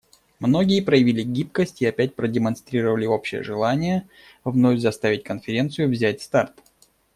Многие 0.39 0.81
проявили 0.81 1.21
гибкость 1.21 1.83
и 1.83 1.85
опять 1.85 2.15
продемонстрировали 2.15 3.05
общее 3.05 3.43
желание 3.43 4.09
вновь 4.43 4.79
заставить 4.79 5.23
Конференцию 5.23 5.89
взять 5.91 6.23
старт. 6.23 6.53